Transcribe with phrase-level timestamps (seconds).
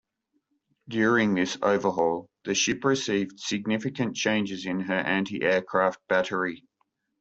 [0.89, 6.63] During this overhaul, the ship received significant changes in her antiaircraft battery.